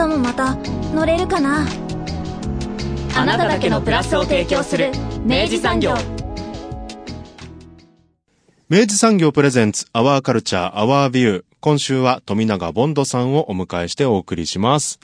[0.00, 0.54] 明日もまた
[0.94, 1.66] 乗れるかな？
[3.14, 4.92] あなただけのプラスを提供する
[5.26, 5.92] 明治産業。
[8.70, 15.00] 明治産業プレゼンツアワーカルチャーアワービュー今週は富永ボンドさんをお迎えしてお送りします。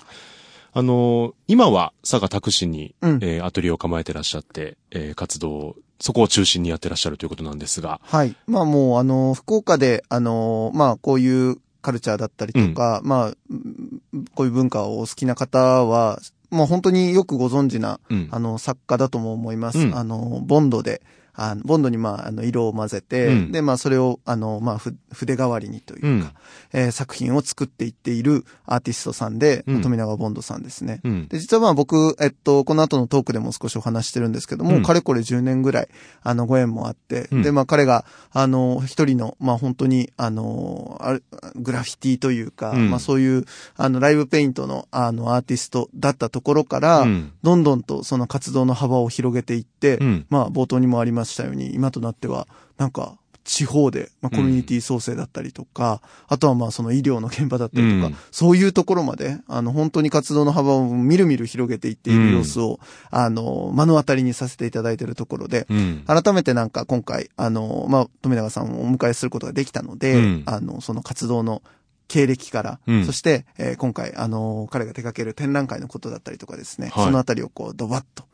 [0.72, 3.18] あの今は佐賀拓司に、うん。
[3.20, 8.34] えーアトリエを構えてらっしゃって、えー活動をそこを中心にやってらっしゃるということなんですが、はい。
[8.46, 14.02] まあもう、あの、福岡で、あの、まあこういうカルチャーだったりとか、まあ、うん
[14.34, 16.18] こういう文化をお好きな方は、
[16.50, 18.28] もう本当によくご存知な、うん。
[18.32, 19.78] あの、作家だとも思います。
[19.78, 19.96] うん。
[19.96, 21.00] あの、ボンドで、
[21.36, 23.52] あのボンドに、まあ、あの、色を混ぜて、うん。
[23.52, 26.30] で、まあ、それを、あの、まあ、ふ筆代わりにというか、うん。
[26.72, 29.82] えー作品を作っていっているアーティストさんで、うん。
[29.82, 31.00] 富永ボンドさんですね。
[31.04, 31.28] うん。
[31.28, 34.82] で、実はまあ僕、えっと、この後のトークでも少しお話してるんですけども、うん。
[34.82, 35.88] かれこれ10年ぐらい、
[36.22, 37.42] あの、ご縁もあって、うん。
[37.42, 41.24] で、まあ彼が、あの、一人の、まあ本当に、あの、ある
[41.56, 42.90] グラフィティというか、うん。
[42.90, 43.44] まあそういう、
[43.76, 47.32] あの、ライブペイントの、あの、アーティストだったところから、うん。
[47.42, 50.26] どんどんとその活動の幅を広げていって、うん。
[50.30, 52.46] まあ冒頭にもありましたように、今となっては、
[52.76, 58.16] なんか、地方で、まあ、コミュニティ創生だったりとか、あとはまあその医療の現場だったりとか、うん。
[58.32, 66.04] そういうところまで、あの本当に活動の幅をみるみる広げていっている様子を、あの、目の当たりにさせていただいているところで、うん。
[66.06, 70.42] 改めてなんか今回、あの、まあ、富永さんをお迎えすることができたので、うん。
[70.46, 71.62] あの、その活動の
[72.08, 73.06] 経歴から、うん。
[73.06, 77.04] そして、えー今回、あの、彼が手掛ける展覧会のことだったりとかですね、はい。
[77.04, 78.24] そのあたりをこう、ドバッと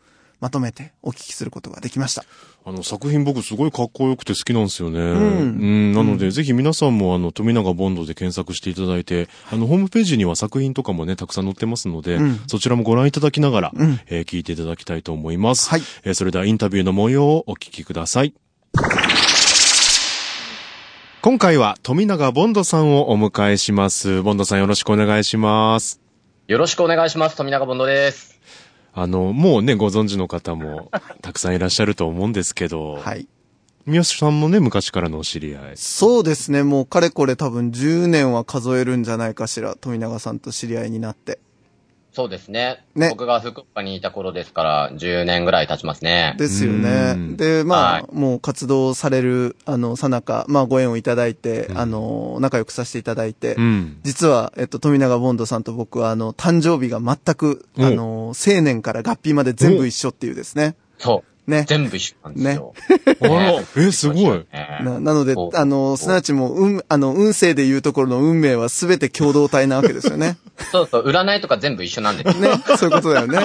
[0.42, 2.24] まとめてお聞きすることができました。
[2.64, 4.98] あの作品僕すごいかっこよくて好きなんですよね。
[5.00, 15.70] んなので、ぜひ皆さんもあの、富永ボンドで検索していただいて、あの、ホームページには作品とかもね、たくさん載ってますので、うんそちらもご覧いただきながら、うんえー聞いていただきたいと思います。
[15.70, 18.34] はいえーそれではインタビューの模様をお聞きください。
[21.20, 24.22] 今回は富永ボンドさんをお迎えします。
[24.22, 26.00] ボンドさんよろしくお願いします。
[26.48, 27.36] よろしくお願いします。
[27.36, 28.31] 富永ボンドです。
[28.94, 30.90] あの、もうね、ご存知の方も
[31.22, 33.26] たくさんいらっしゃると思うんですけど、はい。
[33.86, 35.76] 三好さんもね、昔からのお知り合い。
[35.76, 41.40] そうですね、もうかれこれ多分10年は数えるんじゃないかしら、富永さんと知り合いになって。
[42.12, 42.84] そうですね。
[42.94, 46.34] ね僕が福岡にいた頃ですから、10年ぐらい経ちますね。
[46.38, 47.36] ですようねん。
[47.38, 54.00] で、まあ、はいもう活動される、あの、さなか、まあ、ご縁をいただいて、あの、仲良くさせていただいて、うん。
[54.02, 60.76] 実は、えっと、富永ボンドさんと僕は、あの、誕生日が全く、おあの、青年から合併まで全部一緒っていうですね。
[60.98, 61.31] そう。
[61.46, 61.64] ね。
[61.68, 62.74] 全部一緒なんですよ。
[63.20, 64.38] あら、え、すごい。
[64.38, 64.46] ね
[64.82, 70.36] ななのでお、あの、すなわちもう、運、あの、運勢でいうところの運命は全て共同体なわけですよね。
[70.70, 72.42] そうそう、占いとか全部一緒なんですよ。
[72.42, 72.50] ね。
[72.76, 73.36] そういうことだよね。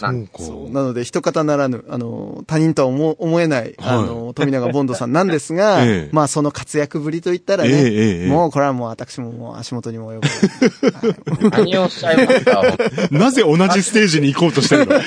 [0.00, 11.50] なそうなので、一方ならぬ、あの、他人とは思思えない、あの、富永ボンドさんなんですが、 ええまあ、その活躍ぶりといったらね、ええええええもう、これはもう私ももう足元にも及ぶ。
[11.50, 12.62] 何をおっしゃいますか？
[13.10, 15.00] なぜ同じステージに行こうとしてるの？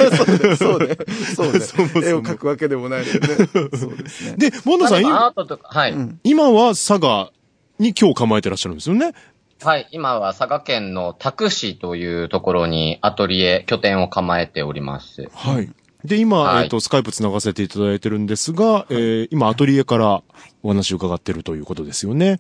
[0.58, 0.97] そうね。
[1.36, 1.60] そうね。
[1.60, 3.70] そもそも絵を描くわけでもないのでね。
[3.78, 4.38] そうですね。
[4.38, 5.96] で、ボンドさん、まあ今アートとか、はい。
[5.96, 7.32] ん今は佐賀
[7.80, 9.14] に今日構えてらっしゃるんですよね？
[9.64, 9.88] はい。
[9.92, 15.30] 今は佐賀県の多久市というところにアトリエ、拠点を構えております。
[15.34, 15.70] はい。
[16.06, 20.22] で、今、はいえっ、と、スカイプ繋がせていただいてるんですが、えー今、アトリエから
[20.62, 22.40] お話を伺ってるということですよね？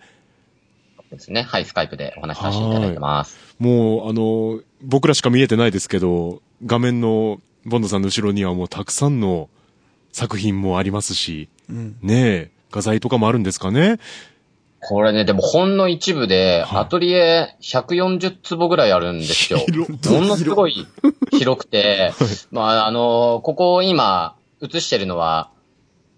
[1.11, 1.41] ですね。
[1.43, 3.55] はい、スカイプでお話しさせていただいてます。
[3.59, 9.49] もう、あの、僕らしか見えてないですけど、画面のボンドさんの後ろにはもうたくさんの
[10.13, 11.97] 作品もありますし、うん。
[12.01, 13.99] ねえ、画材とかもあるんですかね？
[14.79, 16.79] これね、でもほんの一部で、はい。
[16.81, 19.59] アトリエ140坪ぐらいあるんですよ。
[19.59, 20.87] 広ものすごい
[21.31, 22.13] 広くて、
[22.51, 25.51] まあ、あの、ここ今映してるのは、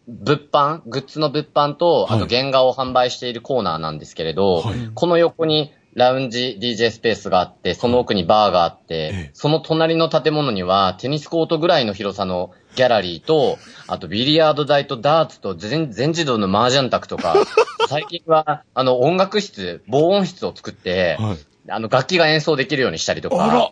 [0.07, 0.81] 物販？
[0.85, 2.27] グッズの物販と、あはい。
[2.27, 4.91] と原画を販売しているコーナーなんですけれど、はい。
[4.93, 9.31] この横にラウンジ DJ スペースがあって、その奥にバーがあって、ええ。
[9.33, 17.35] その隣の建物にはテニスコートぐらいの広さのギャラリーと、あとビリヤード台とダーツと全全自動の麻雀卓とか、
[17.87, 21.37] 最近はあの音楽室、防音室を作って、はい。
[21.71, 23.71] あの楽器が演奏できるようにしたりとか、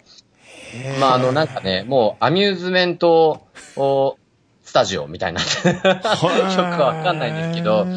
[0.99, 4.17] まああのなんかね、もうアミューズメントを
[4.67, 5.39] スタジオみたいな。
[5.39, 7.87] よくわかんないんですけど、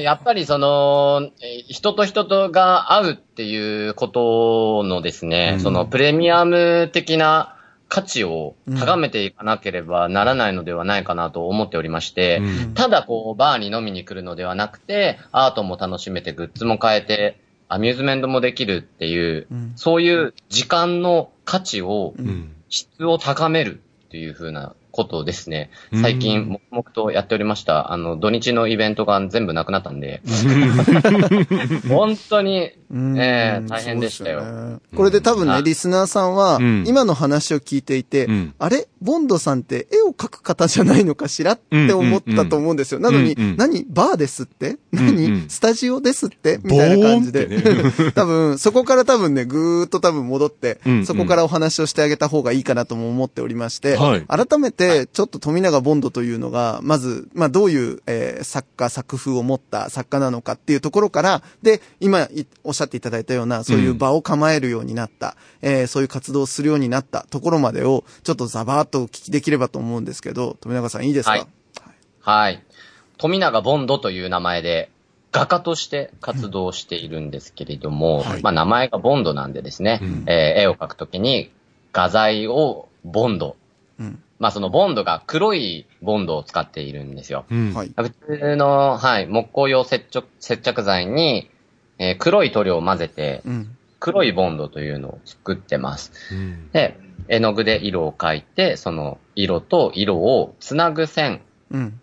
[0.00, 1.30] やっぱりその、
[1.68, 7.54] 人と人とが会うっていうことのですね、うん、そのプレミアム的な
[7.90, 17.38] 価値を高めていかなければならないのではないかなと思っておりまして、うん、ただこう、バーに飲みに来るのではなくて、アートも楽しめて、グッズも変えて、
[17.68, 22.14] アミューズメントもできるっていう、うん、そういう時間の価値を、
[22.70, 25.70] 質を高めるっていう風なことですね。
[26.00, 27.92] 最近、黙々とやっておりました。
[27.92, 30.22] あの、土日のイベントが全部なくなったんで、
[31.88, 34.42] 本当に、えー、大変でしたよ。
[34.44, 38.28] ね、これで多分ね、リスナーさんは、今の話を聞いていて、
[38.58, 38.88] あれ？
[39.00, 43.00] ボンドさんって絵を描く方じゃないのかしらって思ったと思うんですよ。
[43.00, 43.86] なのに、何？
[43.88, 44.76] バーですって？
[44.92, 45.44] 何？
[45.48, 46.60] スタジオですって？
[46.62, 47.48] みたいな感じで。
[48.14, 53.96] 多分、そこから多分ね、ぐーっと多分戻って、そこからお話をしてあげた方がいいかなとも思っておりまして、
[54.28, 54.79] 改めて、
[55.12, 62.28] ちょっと富永ボンドというのが、まず、まあどういう、えー、作家、作風を持った作家なのかっていうところから、で、今
[62.64, 71.46] おっしゃっていただいたような、そういう場を構えるようになった、えー、そういう活動をするようになったところまでを、ちょっとザバーっとお聞きできればと思うんですけど、富永さんいいですか、はい、
[72.20, 72.64] はい。
[73.18, 74.90] 富永ボンドという名前で、
[75.32, 81.50] 画家として活動しているんですけれども、うんはい、まあ名前がボンドなんでですね、うん、えー、絵を描くときに
[81.92, 83.54] 画材をボンド、うん、
[84.40, 87.44] まあそのボンドが黒いボンドを使っているんですよ。
[87.50, 91.50] うん、普通の、はい、木工用接着接着剤に、
[91.98, 93.42] えー、黒い塗料を混ぜて、
[94.00, 96.12] 黒いボンドというのを作ってます。
[96.72, 96.98] で、
[97.28, 101.42] 絵の具で色を描いて、その色と色をつなぐ線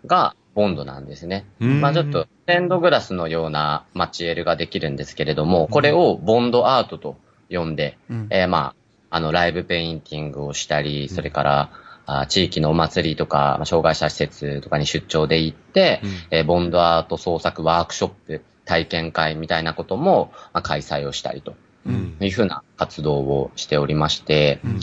[0.06, 1.44] がボンドなんですね。
[1.60, 7.16] うん、まあちょっと、ステンドグラスのようなマチエルができるんですけれども、これをボンドアートと
[7.50, 8.74] 呼んで、うん、えー、ま
[9.10, 11.70] あ、あの、ライブペインティングをしたり、それから、
[12.10, 21.54] あ地域のお祭りとか、まあ、障害者施設とかに出張で行って、うん、えー、ボンドアート創作ワークショップ、体験会みたいなことも、まあ、開催をしたりと、
[21.86, 24.80] いうふうな活動をしておりまして、うん、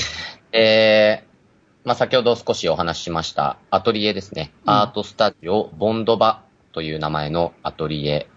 [0.51, 4.51] えー、まあ、先ほど少しお話ししましたアトリエですね。
[4.67, 6.43] うん、アートスタジオボンドバ
[6.73, 8.27] という名前のアトリエ、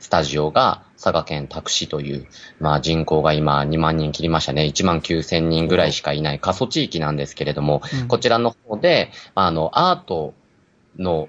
[0.00, 2.26] スタジオが佐賀県拓市という、
[2.60, 4.64] まあ人口が今2万人切りましたね。
[4.64, 10.34] 1万9千人ぐらいしかいない過疎地域なんですけれども、うん、こちらの方で、あの、アート
[10.98, 11.28] の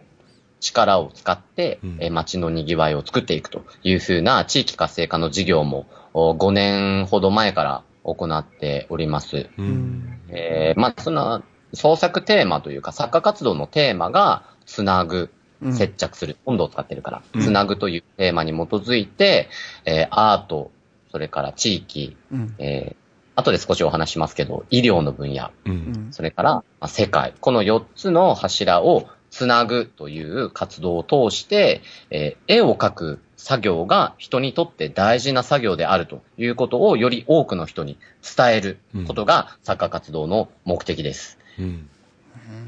[0.59, 9.49] 力を使って、うん、え街の賑わいを作っていくというふうな地域活性化の事業も5年ほど前から行っております。
[9.57, 11.43] うん、えー、まあ、その
[11.73, 15.31] 創作テーマというか作家活動のテーマがつなぐ、
[15.71, 19.49] 接着する、温度を使ってるから、つなぐというテーマに基づいて、
[19.85, 20.71] えー、アート、
[21.11, 37.97] それから地域、うん、えー、後で少しお話しますけど、医療の分野、うん、それから、まあ、世界、この4つの柱をつなぐという活動を通して、えー、絵を描く作業が人にとって大事な作業であるということをより多くの人に
[38.37, 41.37] 伝えることが作家活動の目的です。
[41.57, 41.87] うん、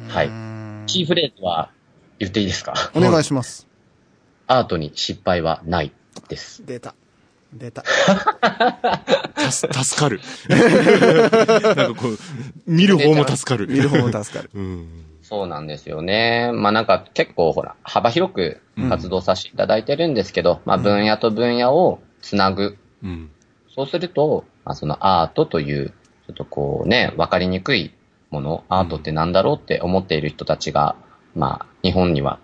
[0.07, 0.29] はい。
[0.87, 1.71] キーフレーズは
[2.21, 2.73] 言っていいですか？
[2.93, 3.67] お願いします。
[4.47, 5.91] アートに失敗はない
[6.29, 6.63] です。
[6.65, 6.93] 出た。
[7.53, 7.83] 出た。
[9.51, 10.21] 助かる。
[10.47, 10.55] な
[11.89, 12.17] んかこう、
[12.67, 13.67] 見る方も助かる。
[13.67, 14.49] 見る方も助かる。
[14.53, 16.51] うんそうなんですよね。
[16.53, 22.77] まあなんか結構ほら、幅広く活動させていただいてるんですけど、うん、まあ分野と分野をつなぐ。
[23.01, 23.29] うん、
[23.73, 25.89] そうすると、まあそのアートという、
[26.27, 27.93] ちょっとこうね、わかりにくい
[28.29, 30.95] もの、アートってなんだろうって思っている人たちが、
[31.35, 32.39] まあ日本には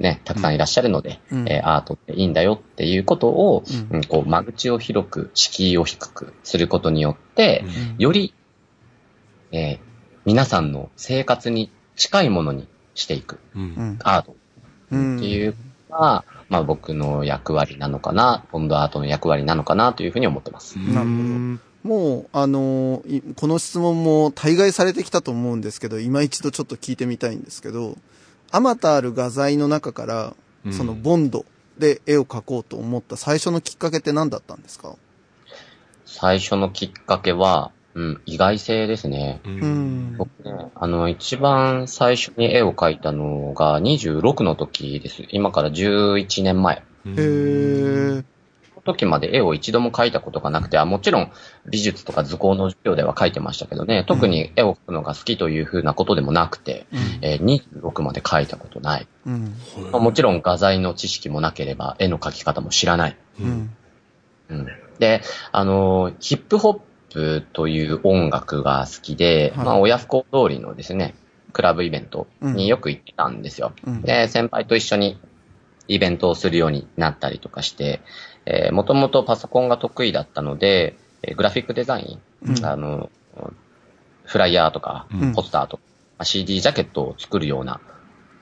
[0.00, 8.32] ね、たくさんいらっしゃるので、うん、えー、アートっていいんだよっていうことを、うん、こう、間口を広く、敷居を低くすることによって、うん、より、
[9.52, 9.78] えー、
[10.24, 14.32] 皆さんの生活に近いものにしていく、うん、アート。
[14.32, 15.54] っていう
[15.90, 20.78] のが、まあ僕の役割なのかな、ボンドアートの役割なのかなというふうに思ってます。
[20.78, 21.70] なるほど。
[21.82, 27.96] もう、あのー、この質問も大概されてきたと思うんですけど、今一度ちょっと聞いてみたいんですけど、
[28.52, 30.34] あまたある画材の中から、
[30.72, 31.44] そのボンド
[31.78, 34.96] で絵を描こうと思った最初のきっかけって何だったんですか？
[36.04, 39.40] 最初のきっかけは、うん、意外性ですね。
[39.44, 45.24] うん、僕ね、あの、一番最初に絵を描いたのが26の時です。
[45.30, 46.82] 今から11年前。
[47.06, 48.24] へー。
[48.84, 51.32] 時まで絵を一度も描いたことがなくて、もちろん
[51.68, 59.54] 美術とか図工の授業では描いてましたけどね、特に絵を描くのが好きというふうなことでもなくて、うん、えー、26まで描いたことない、うん。
[59.92, 63.16] まあ、もちろん画材の知識もなければ絵の描き方も知らない。
[63.40, 63.70] うん、
[64.50, 64.66] うん、
[64.98, 65.22] で、
[65.52, 71.14] あの、ヒップホッププという音楽が好きで、はい、まあ、親不孝通りのですね、
[71.52, 73.72] クラブイベントによく行ってたんですよ。
[73.84, 75.20] うん、で、先輩と一緒に
[75.88, 78.00] イベントをするようになったりとかして、
[78.46, 83.10] えー、もともとパソコンが得意だったので、えー、グラフィックデザイン、うん、あの、
[84.24, 85.82] フライヤーとか、ポスターとか、
[86.20, 87.80] うん、CD ジャケットを作るような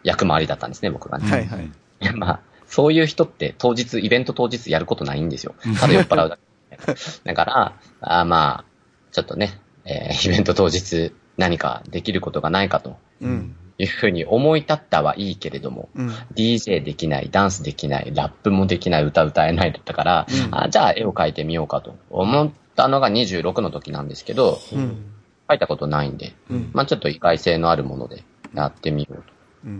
[0.02, 1.30] 役回りだったんですね、僕がね。
[1.30, 1.70] はいはい。
[2.14, 5.54] まあ、そういう人って当日、イベント当日やることないんですよ。
[5.80, 6.94] ただ酔っ払うだけ。
[7.24, 8.64] だから、あまあ、
[9.12, 12.96] ちょっとね、えー、イベント当日何かできることがないかと。
[13.20, 25.12] うんいうふうに思い立ったはいいけれども、うん、DJ できない、ダンスできない、ラップもできない、歌歌えないだったから、うん、あじゃあ絵を描いてみようかと思ったのが26の時なんですけど、うん、
[25.48, 26.34] 描いたことないんで、
[26.72, 29.22] まあちょっと意外性のあるものでやってみようと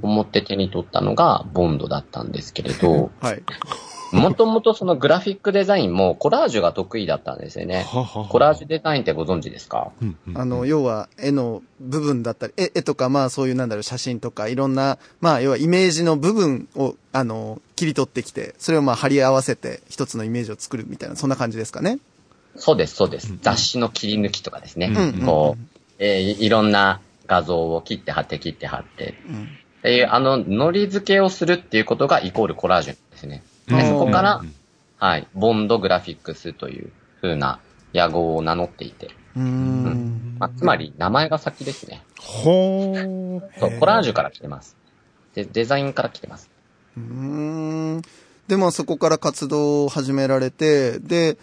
[0.07, 3.43] 思って手に取ったのがボンドだったんですけれど、はい。
[4.13, 7.85] もともとそのグラフィックデザインもコラージュが得意だったんですよね。
[7.87, 9.93] ははコラージュデザインってご存知ですか、
[10.35, 21.99] あの、要は絵の部分だったり、絵絵とかまあそういうなんだろう写真とかいろんな、まあ要はイメージの部分を、あの、切り取ってきて、それをまあ貼り合わせて一つのイメージを作るみたいな、そんな感じですかね？
[22.57, 23.35] そうです、そうです。
[23.43, 24.87] 雑誌の切り抜きとかですね。
[24.87, 25.63] うん、こう、
[25.99, 29.49] えー、いろんな画像を切って貼って切って貼って、うん
[29.79, 33.45] っていう、あの、ノリ付けをするっていうことがイコールコラージュですね。
[33.69, 34.43] でそこから、
[34.99, 37.61] はい、ボンドグラフィックスという風な
[37.95, 39.11] 野号を名乗っていて。
[39.37, 42.03] うん、まあ、つまり、名前が先ですね。
[42.19, 43.41] ほー。
[43.61, 44.77] そう、コラージュから来てます。
[45.35, 46.51] で、デザインから来てます。
[46.97, 48.03] うん。
[48.49, 51.39] で、まあ、そこから活動を始められて、で、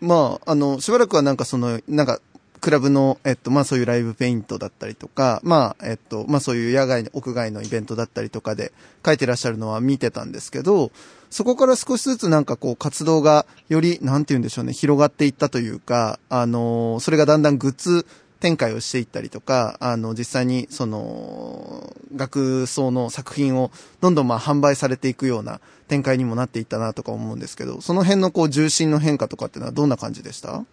[0.00, 2.20] まあ、あの、しばらくはなんかその、なんか、
[2.60, 8.72] クラブの、えっと、まあそういうライブペイントだったりとか、まあ、えっと、まあそういう野外、屋外のイベントだったりとかで
[9.04, 10.90] 書いてらっしゃるのは見てたんですけど、
[11.30, 18.04] そこから少しずつなんかこう活動がより、なんて言うんでしょうね、広がっていったというか、あの、それがだんだんグッズ
[18.40, 23.70] 展開をしていったりとか、あの、実際にその、学装の作品を
[24.00, 30.64] どんどんまあ販売されていくような展開にもなっていったなとか思うんですけど、その辺のこう重心の変化とかっていうのはどんな感じでした？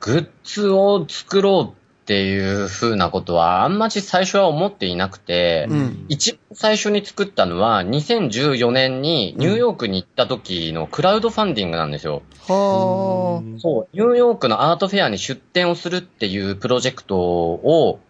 [0.00, 12.22] グッズを作ろうっていう風なことはあんまり最初は思っていなくて、うん、一番最初に作ったのは2014年にニューヨークに行った時のクラウドファンディングなんですよ。
[12.48, 18.00] は、うん、そう、ニューヨークのアートフェアに出展をするっていうプロジェクトを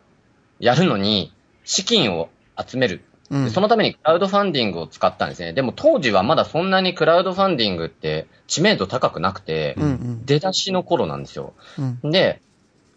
[0.59, 1.31] やるのに
[1.65, 3.03] 資金を集める。
[3.31, 5.53] うん、そのためにクラウドファンディングを使ったんですね。
[5.53, 11.53] でも当時はまだそんなにクラウドファンディングって知名度高くなくて、うんうん、出だしの頃なんですよ。
[12.03, 12.41] うん、で、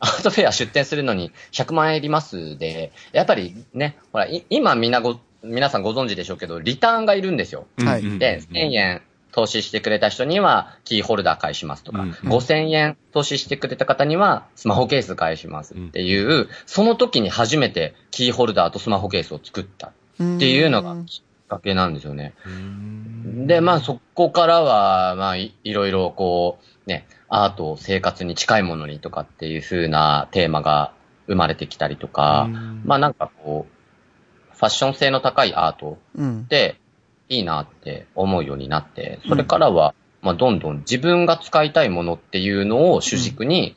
[0.05, 7.67] アートフェア出展するのに100万円いりますで、やっぱりね、ほら、今みんなご、皆さんご存知でしょうけど、リターンがいるんですよ。
[7.77, 8.19] はい。
[8.19, 19.91] で、1000円投資してくれた人にはキーホルダー返しますとか、うん、5000円投資してくれた方にはスマホケース返しますっていう、うん、その時に初めてキーホルダーとスマホケースを作った。
[20.23, 22.33] っていうのがきっかけなんですよね。
[23.45, 27.05] で、まあそこからは、まあいろいろこう、ね、
[27.43, 30.93] アート、生活に近いものにとかっていう風なテーマが
[31.27, 32.47] 生まれてきたりとか、
[32.85, 36.79] まあなんかこう、ファッション性の高いアートって
[37.27, 43.75] いいなって思うようになって、それからは、まあどんどん自分が使いたいものっていうのを主軸に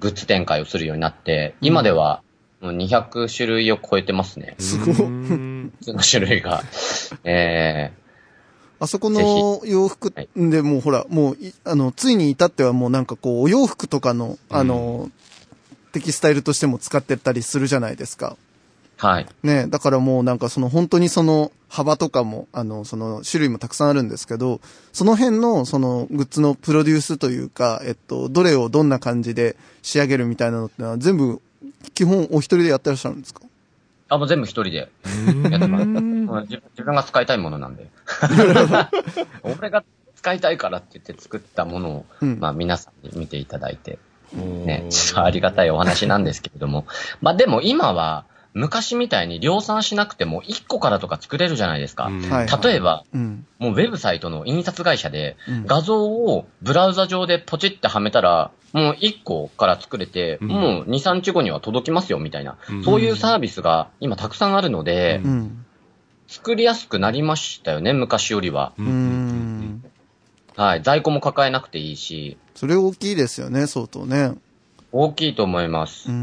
[0.00, 2.22] グッズ展開をするようになって、今では
[2.60, 4.56] もう200種類を超えてますね。
[4.58, 4.94] すごい。
[4.94, 5.02] そ
[5.92, 6.62] の種類が。
[7.24, 8.03] え えー、
[8.80, 15.10] あそこの洋服でもうほら、もう、あの、ついに至ってはもうなんかこう、お洋服とかの、あの、
[15.92, 18.36] テキスタイルとしても使ってたりするじゃないですか。
[18.96, 19.26] はい。
[19.42, 24.60] ねだからもうなんかその本当にその幅とかも、あの、その種類もたくさんあるんですけど、
[24.92, 31.40] その辺のそのグッズのプロデュースというか、えっと、どれをどんな感じで仕上げるみたいなのってのは全部
[31.94, 33.40] 基本お一人でやってらっしゃるんですか？
[34.14, 35.86] あ、もう全部一人でやってます。
[35.86, 37.88] 自分が使いたいものなんで。
[39.42, 39.84] 俺が
[40.16, 43.98] 使いたいからって言って作ったものを、うん、まあ皆さんに見ていただいて、
[44.32, 46.86] ね、ちょっとありがたいお話なんですけれども。
[47.20, 48.24] まあでも今は、
[48.54, 52.06] 昔みたいに量産しなくても1個からとか作れるじゃないですか。
[52.06, 65.20] うん、例えば、うん、もうウェブサイトの印刷会社で画像をブラウザ上でポチってはめたら、もう1個から作れて、うん、もう2、3日後には届きますよみたいな、そういうサービスが今たくさんあるので、
[66.28, 68.72] 作りやすくなりましたよね、昔よりは。
[70.56, 72.38] はい、在庫も抱えなくていいし。
[72.54, 74.34] それ大きいですよね、相当ね。
[74.92, 76.08] 大きいと思います。
[76.08, 76.14] な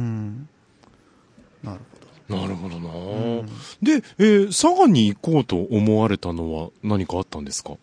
[1.64, 1.91] るほど。
[2.38, 3.46] なるほどな、うん、
[3.82, 7.74] で、えー、佐賀に行こうと思われたのは何かあったんですか？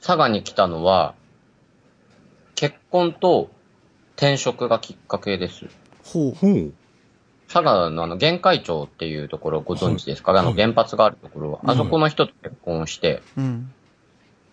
[0.00, 1.14] 佐賀に来たのは、
[2.54, 3.50] 結婚と
[4.16, 5.66] 転職がきっかけです。
[6.04, 6.32] ほう。
[6.32, 6.72] ほう。
[7.46, 13.72] 佐賀のあの、玄海町っていうところご存知ですか、はい、あの、原発があるところは、あそこの人と結婚して、うん、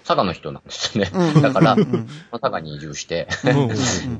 [0.05, 1.11] 佐賀の人なんですね。
[1.41, 3.27] だから、佐賀に移住して。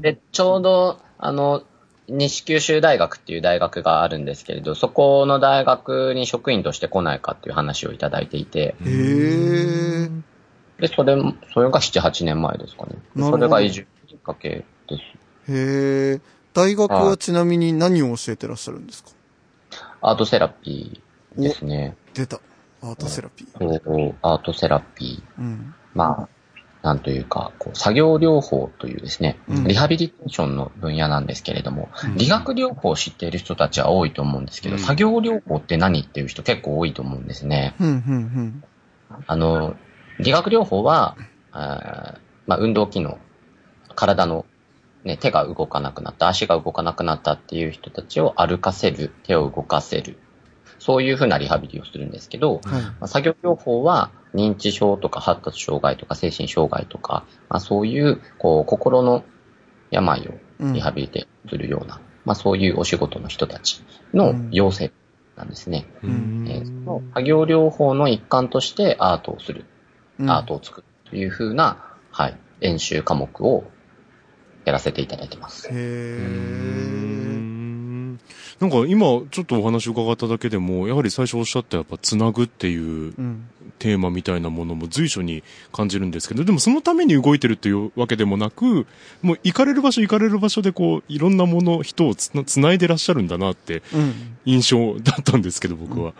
[0.02, 1.64] で、ちょうど、あの、
[2.08, 8.76] 西九州大学っていう大学があるんですけれど、そこの大学に職員として来ないかっていう話をいただいていて。
[8.82, 10.22] へー。
[10.80, 11.16] で、それ、
[11.54, 12.98] それが7、8年前ですかね。
[13.18, 14.98] それが移住きっかけで
[15.48, 15.52] す。
[15.52, 16.22] へー。
[16.54, 19.10] 大学はちなみに何を教えてらっしゃるんですか？
[20.02, 21.98] アートセラピーですね。
[22.14, 22.40] 出た。
[22.82, 24.16] アートセラピー。
[24.22, 25.42] アートセラピー。
[25.42, 26.30] うん、まあ、
[26.86, 37.74] なんというか、こう作業療法というですね、リハビリテーションの分野なんですけれども、うん、理学療法を知っている人たちは多いと思うんですけど、うん、作業療法って何っていう人結構多いと思うんですね。
[39.26, 39.76] あの、
[40.20, 41.18] 理学療法は、
[41.52, 43.18] あまあ、運動機能、
[43.96, 44.46] 体の、
[45.04, 50.20] ね、手が動かなくなった、足が動かなくなったっていう人たちを歩かせる、手を動かせる、
[50.80, 59.24] そういうふうなリハビリをするんですけど、はい、まあ、作業療法は認知症とか発達障害とか精神障害とか、まあ、そういう、こう、心の
[59.92, 60.32] 病を
[60.74, 64.92] リハビリテするような、うん、まあ、そういうお仕事の人たちの要請
[65.36, 65.88] なんですね。
[66.04, 69.66] うん、えー、その作業療法の一環としてアートをする、
[70.20, 73.66] うん、アートを作るというふうな、はい、演習科目を
[74.66, 75.70] やらせていただいてます。
[75.70, 77.35] へー。
[78.60, 83.14] なんか今ちょっとお話伺っただけでも、やはり最初おっしゃったやっぱつなぐっていう
[83.80, 85.44] テーマみたいなものも随所に
[85.74, 88.88] 感じるんですけど、でもそのために動いてるっていうわけでもなく、
[89.22, 93.84] もう行かれる場所行かれる場所でこう、いろんなもの、人をつつないでらっしゃるんだなって
[94.46, 96.14] 印象だったんですけど、僕は。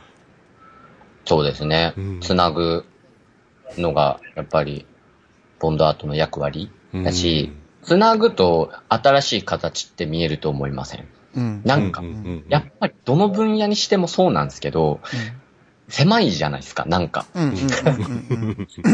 [1.24, 1.94] そうですね。
[2.20, 2.86] つなぐ
[3.78, 4.86] のがやっぱり
[5.60, 11.08] ボンドアートの役割だし、つなぐと新しい形って見えると思いません？
[11.36, 12.04] なんか、
[12.50, 15.00] やっぱりどの分野にしてもそうなんですけど、
[15.88, 17.26] 狭いじゃないですか、なんか。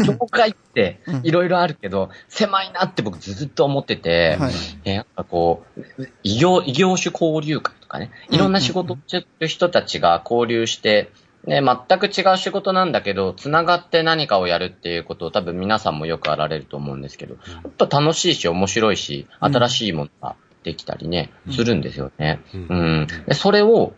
[0.06, 4.52] 業界っていろいろあるけど、狭いなって僕ずっと思ってて、はい、
[4.84, 11.10] えやっぱこう、異業、異業種交流会とかね、いろんな仕事してる人たちが交流して、
[11.46, 22.40] ね、全く違う仕事なんだけど、繋がって何かをやるっていうことを多分皆さんもよくあられると思うんですけど、やっぱ楽しいし面白いし、新しいものができたりね、するんですよね。
[22.54, 22.66] うん。
[22.68, 23.94] うん、でそれを、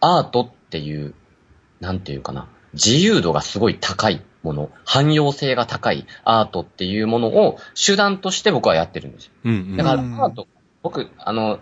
[0.00, 1.14] アートっていう、
[1.80, 9.32] なんていうかな、自由度がすごい高いもの、汎用性が高いアートっていうものを手段として僕はやってるんですよ。
[9.44, 10.46] うんうん、だからアート、
[10.82, 11.60] 僕、あの、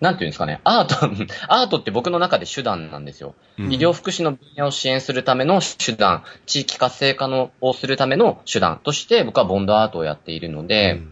[0.00, 0.94] なんていうんですかね、アート、
[1.48, 3.34] アートって僕の中で手段なんですよ。
[3.58, 11.02] うん、医療福祉の分野を支援するための手段、地域活性化のをするための手段として僕はボンドアートをやっているので、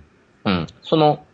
[0.45, 1.25] うん、うん、その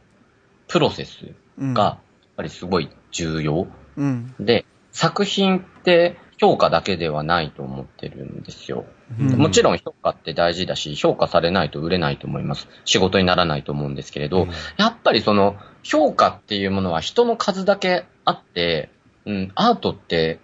[0.69, 1.99] プロセスが、やっ
[2.37, 3.67] ぱりすごい重要。
[3.97, 8.85] うん、で、作品って評価だけではないと思ってるんですよ。
[9.19, 12.69] うん、もちろん評価って大事だし、評価されないと売れないと思います。
[12.85, 18.91] 仕事にならないと思うんですけれど、うん、やっぱりその、評価っていうものは人の数だけあって、
[19.27, 20.41] うん、アートって、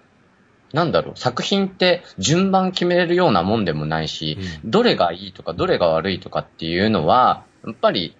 [0.73, 8.15] なんだろう、作品って順番決めれるようなもんでもないし、うん、どれがいいとかどれが悪いとかっていうのは、やっぱり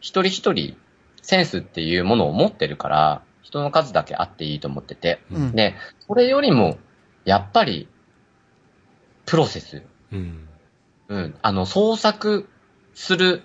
[0.00, 0.76] 一人一人
[1.24, 5.74] センスっていうものを持ってるから、人の数だけあっていいと思ってて、うん、で、
[6.06, 6.76] それよりも、
[7.24, 7.88] やっぱり、
[9.24, 9.82] プロセス、
[10.12, 10.46] うん、
[11.08, 12.46] うん、あの、創作
[12.92, 13.42] する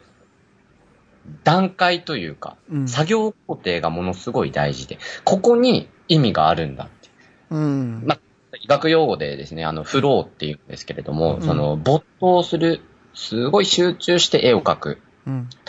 [1.45, 7.09] 段階というか、うん、作業工程がものすごい大事で、ここに意味があるんだって。
[7.51, 8.17] うん、ま
[8.61, 12.81] 医学用語でですね、あの、フローっていうんですけれども、うん、その、没頭する、
[13.13, 15.01] すごい集中して絵を描く。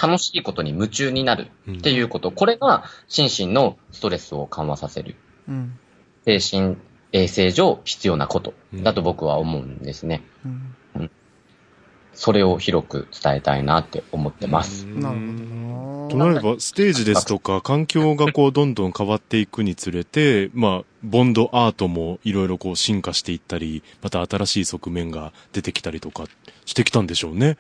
[0.01, 5.17] 楽しいことに夢中になるっていうこと、これが心身のストレスを緩和させる。
[6.25, 6.77] 精神
[7.13, 10.23] 衛生上必要なことだと僕は思うんですね。
[12.13, 14.85] それを広く伝えたいなって思ってます。
[14.85, 26.25] なるほどとなれば、ステージですとか、環境がこう、どんどん変わっていくにつれて、まあ、ボンドアートもいろいろこう、進化していったり、また新しい側面が出てきたりとか
[26.67, 27.57] してきたんでしょうね。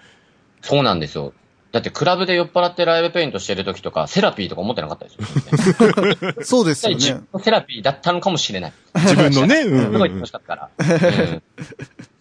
[0.62, 1.32] そうなんですよ。
[1.72, 6.34] だってクラブで酔っ払ってライブペイントしてる時とか、セラピーとか思ってなかったですよ、ね。
[6.42, 6.96] そうですよね。
[6.96, 8.72] 自分のセラピーだったのかもしれない。
[8.94, 11.42] 自分のね、 うん、すごい楽しかったから、うん。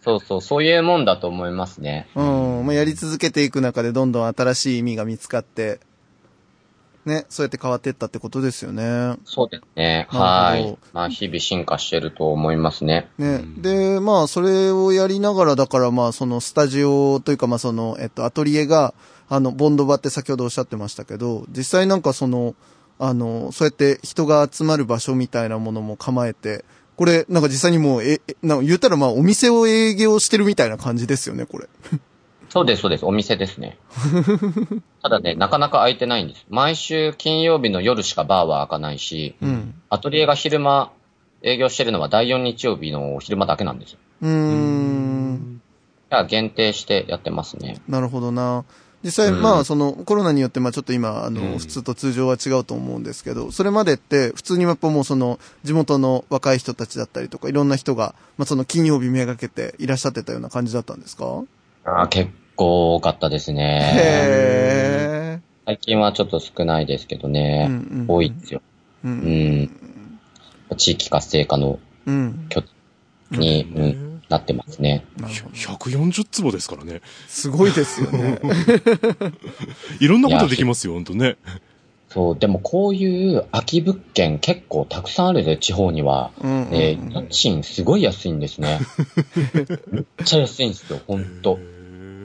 [0.04, 2.08] そうそう、そういうもんだと思いますね。
[2.16, 2.66] うん。
[2.66, 5.80] まあ、やり続けていく中でどんどん新しい意味が見つかって、
[7.06, 9.16] ね、そうやって変わっていったってことですよね。
[9.26, 10.06] そうですね。
[10.10, 10.78] はい。
[10.94, 13.10] まあ、日々進化してると思いますね。
[13.18, 13.44] ね。
[13.58, 18.94] で、まあ、それをやりながら、だからまあ、そのスタジオというか、まあ、その、えっと、アトリエが、
[19.30, 22.56] あの、ボンド場って先ほどおっしゃってましたけど、実際なんかその、
[22.98, 26.66] あの、そうやって人が集まる場所みたいなものも構えて、
[26.98, 31.68] これ、なんか実際にもう、え、なんか言ったらまあお店を営業してるみたいな感じですよね、これ。
[32.50, 33.06] そうです、そうです。
[33.06, 33.78] お店ですね。
[35.04, 36.46] ただね、なかなか空いてないんです。
[36.50, 40.92] 毎週金曜日の夜しかバーは開かないし、うん、アトリエが昼間
[41.44, 44.00] 営業してるのは第4日曜日の昼間だけなんですよ。
[44.24, 45.62] うーん。
[46.28, 47.78] 限定してやってますね。
[47.88, 48.66] なるほどな。
[49.04, 61.44] 実際、まあ、その、コロナによって、まあ、ちょっと今、あの、普通と通常は違うと思うんですけど、それまでって、普通にやっぱもうその、地元の若い人たちだったりとか、いろんな人が、まあ、その、金曜日めがけていらっしゃってたような感じだったんですか？
[61.86, 63.80] あ結構多かったですね。
[63.96, 68.62] へ最近はちょっと少ないですけどね、うんうんうん、多いですよ。
[69.06, 69.12] うん、
[70.70, 72.50] うん、地域活性化のうん、
[73.32, 75.06] うんなってますね。
[75.18, 77.02] 140坪ですからね。
[77.28, 78.40] すごいですよね。
[80.00, 81.36] いろんなことできますよ、本当ね。
[82.10, 86.32] そう、でもこういう空き物件結構たくさんあるで、地方には。
[86.42, 88.80] うんうん、え家賃すごい安いんですね。
[89.92, 91.60] めっちゃ安いんですよ、本当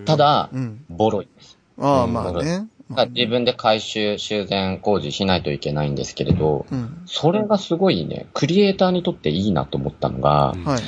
[0.04, 1.58] ただ、うん、ボロいです。
[1.78, 2.66] ああ、まあね。
[3.14, 10.82] 自分で改修、修繕工事しないといけないんですけれど、うん、それがすごいね、クリエイターにとっていいなと思ったのが、はい、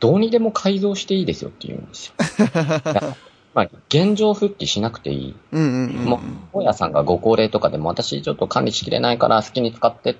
[0.00, 2.14] どうにでも改造していいですよって言うんですよ。
[3.56, 5.36] まあ、現状復帰しなくていい。
[5.52, 6.20] うんうんうん、もう、
[6.52, 10.16] 大家さんがご高齢とかでも私ちょっと管理しきれないから好きに使ってっ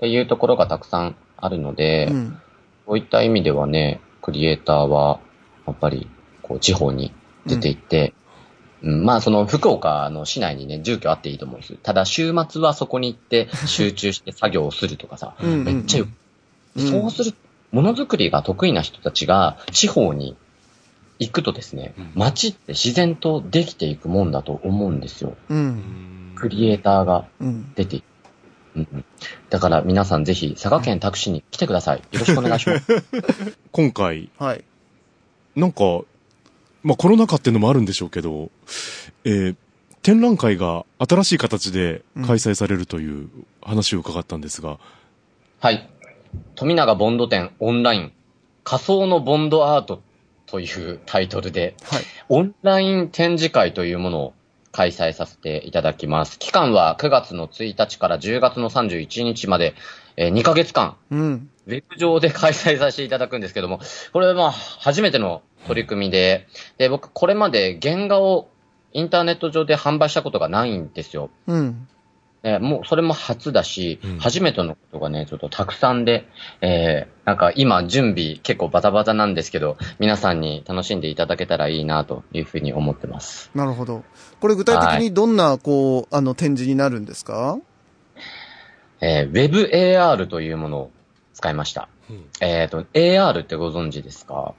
[0.00, 2.38] ていうところがたくさんあるので、うん、
[2.86, 5.20] そういった意味ではね、クリエイターは、
[5.66, 6.10] やっぱり、
[6.42, 7.14] こう、地方に
[7.46, 8.12] 出て行って、
[8.82, 11.74] うん、うん、まあ、その、福岡の市内にね、住居あっていいと思うんです。
[11.82, 16.06] ただ、週末はそこに行って集中して作業をするとかさ、めっちゃよ、
[16.76, 17.34] そうする
[17.74, 20.36] ものづくりが得意な人たちが地方に
[21.18, 25.36] 行くとですね、街って自然とできていくもんだと思うんですよ。
[25.48, 27.26] うん、クリエイターが
[27.74, 28.04] 出ていく。
[28.76, 29.04] うん、
[29.50, 31.98] だから皆さんぜひ佐賀県タクシーに来てください。
[31.98, 33.02] よろしくお願いします。
[33.72, 34.64] 今回、はい、
[35.56, 36.02] なんか、
[36.84, 38.50] まあコロナ禍っていうのもあるんでしょうけど、
[39.24, 39.56] えー、
[40.02, 43.28] 展覧会が新しい形で開催されるという
[43.62, 44.78] 話を伺ったんですが、
[45.60, 45.88] はい。
[46.54, 48.12] 富永ボンド展オンライン
[48.64, 50.02] 仮想のボンドアート
[50.46, 54.34] というタイトルで、はい、オンライン展示会というものを
[54.72, 56.38] 開催させていただきます。
[56.38, 59.74] 期間は9月の1日から10月の31日まで、
[60.16, 63.80] えー、2ヶ月間、うん、ウェブ上で開催させていただくんですけども、
[64.12, 68.48] これはまあ初めての取り組みで、で、僕これまで原画を
[68.92, 71.30] インターネット上で販売したことがないんですよ。
[71.46, 71.88] うん。
[72.46, 76.28] えー、もう、それも初だし、うん、初めてのことがね、ちょっとたくさんで、
[76.60, 83.50] えー、なんか今準備結構バタバタなんですけど、皆さんに楽しんでいただけたらいいなというふうに思ってます。
[83.54, 84.04] なるほど。
[84.40, 87.58] これ具体的にどんな、こう、あの、展示になるんですか？
[89.00, 90.90] えー、WebAR というものを
[91.32, 91.88] 使いました。
[92.10, 94.52] うん、えっ、ー、と、AR ってご存知ですか？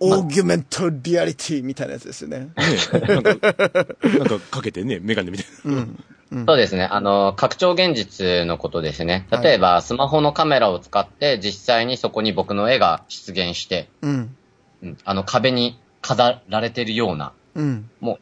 [0.00, 2.40] オーギュメントリアリティみたいなやつですよね。
[2.40, 2.52] ね
[3.00, 3.54] なんか、
[4.02, 5.72] なんかかけてね、メガネみたいな。
[5.76, 6.84] うんそうですね。
[6.84, 9.28] あの、拡張現実のことですね。
[9.30, 14.36] 例えば、はい、スマホのカメラを使って、実際にそこに僕の絵が出現して、うん。
[14.82, 17.90] うん、あの、壁に飾られてるような、うん。
[18.00, 18.18] もう、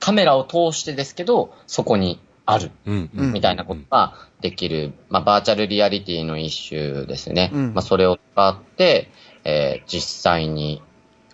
[0.00, 3.10] カメラを通してですけど、そこにある、うん。
[3.12, 7.50] みたいなことができる、まあ、バーチャルリアリティの一種ですね。
[7.52, 9.10] うん、まあ、それを使って、
[9.44, 10.82] えー、実際に、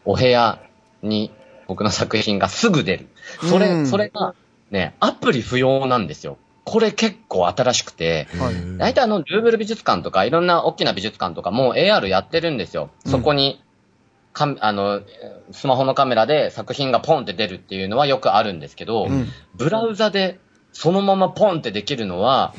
[0.05, 0.61] お部屋
[1.03, 1.31] に
[1.69, 3.09] 僕の作品がすぐ出る。
[3.49, 4.35] それ、うん、それが、
[4.73, 6.39] ね、アプリ不要なんですよ。
[6.65, 8.27] これ結構新しくて、
[8.79, 12.91] 大体あの、ルーブル美術館とか、いろんな大きな美術館とかも AR やってるんですよ。
[13.07, 13.63] そこに、
[14.33, 15.03] かあの、
[15.51, 20.41] スマホのカメラで作品がポンって出るっていうのはよくあるんですけど、うん、ブラウザで
[20.73, 22.55] そのままポンってできるのは、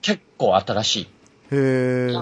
[0.00, 1.08] 結構新しい。
[1.50, 2.12] へ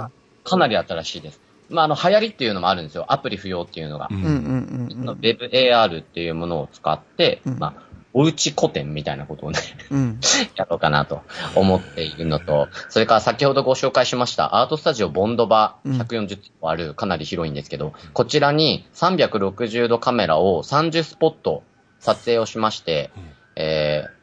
[0.42, 1.40] かなり新しいです。
[1.68, 3.04] まあ、あの、流行りっていうのもあるんですよ。
[3.08, 4.08] アプリ不要っていうのが。
[4.10, 9.58] うんうんうん、WebAR っていうものを使って、うん、まあ、おうち古典みたいなことをね、
[9.90, 10.20] うん、
[10.56, 11.22] やろうかなと
[11.54, 21.62] 思っているのと、それから先ほどご紹介しましたアートスタジオボンドバ140個あるかなり広いんですけど、こちらに360度カメラを30スポット
[22.00, 23.10] 撮影をしまして、
[23.56, 24.20] えー、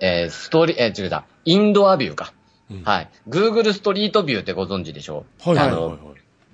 [0.00, 2.32] えー、ストーリー、えー、違うだ、インドアビューか。
[2.70, 3.08] うん、はい。
[3.28, 5.50] Google ストリートビューってご存知でしょう？
[5.50, 5.98] はいはいはい、はい。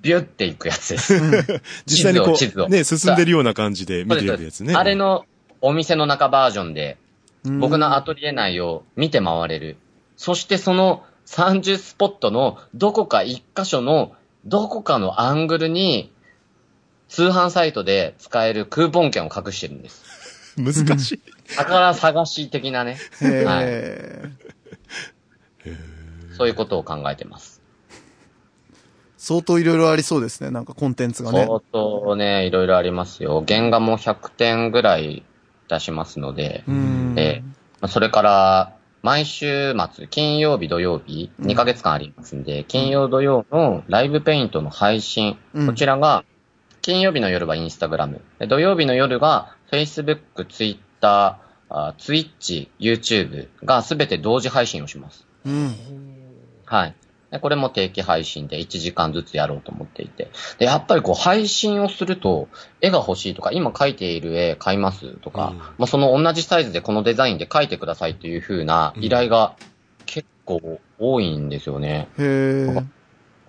[0.01, 1.19] ビュっていくやつです。
[1.85, 4.75] 実際にこう、ね、進んでるような感じで見てるやつね。
[4.75, 5.25] あれの
[5.61, 6.97] お店の中バージョンで、
[7.59, 9.77] 僕のアトリエ内を見て回れる。
[10.15, 14.13] そしてその30スポットのどこか一箇所の
[14.45, 16.11] どこかのアングルに
[17.09, 20.55] 通販サイトで使えるクーポン券を隠してるんです。
[20.57, 21.21] 難しい。
[21.55, 22.97] 宝探し的なね。
[23.21, 23.67] はい。
[26.35, 27.61] そういうことを考えてます。
[29.17, 31.45] 相当いろいろありそうですね、なんかコンテンツがね。
[31.45, 33.43] 相当ね、いろいろありますよ。
[33.47, 35.23] 原画も100点ぐらい
[35.67, 36.63] 出しますので、
[37.15, 46.25] えー、それから、毎週末、金曜日、土曜日、2ヶ月間ありますんで、うん、金曜、土曜のライブペイントの配信、うん、こちらが、
[46.81, 55.25] 金曜日の夜はインスタグラム、土曜日の夜が Facebook、Twitter、Twitch、YouTube がすべて同時配信をします。
[55.45, 55.75] うん、
[56.65, 56.95] はい。
[57.31, 60.31] で、これも定期配信で1時間ずつやろうと思っていて。
[60.59, 62.47] で、やっぱりこう配信をすると、
[62.79, 69.55] 絵が欲しいとか、今描いている絵買いますとか、うん、まあその同じサイズでこのデザインで描いてくださいという風な依頼が
[70.05, 72.07] 結構多いんですよね。
[72.17, 72.83] うん、へ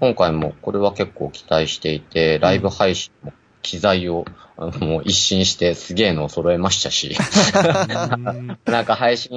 [0.01, 3.33] 今回もこれは結構期待していて、ライブ配信も
[3.69, 4.25] 機材を
[4.57, 7.15] もう一新してすげえのを揃えましたし、
[8.65, 9.31] なんか配信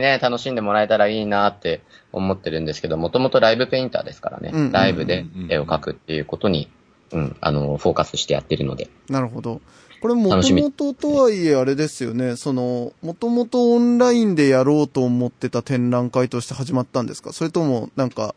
[0.00, 6.68] ね、楽しんでもらえたらいいなって思ってるんですけど、もともとライブペインターですからね、ライブで絵を描くっていうことに、
[7.12, 8.88] うん、あの、フォーカスしてやってるので。
[9.08, 9.60] なるほど。
[10.02, 17.32] これもともととはいえあれですよね、その、もともとオンラインでやろうと思ってた展覧会として始まったんですか？
[17.32, 18.34] それとも、なんか、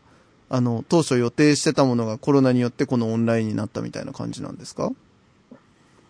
[0.48, 4.90] あの、当初予定してたものがコロナによってこのオンラインになったみたいな感じなんですか？